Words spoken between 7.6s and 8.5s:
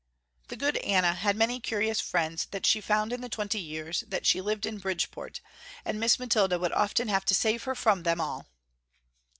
her from them all.